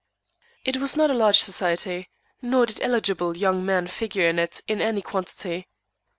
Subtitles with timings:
[0.65, 2.09] It was not a large society;
[2.41, 5.67] nor did eligible young men figure in it in any quantity.